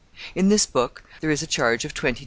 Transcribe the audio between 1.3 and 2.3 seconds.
a charge of 22_s.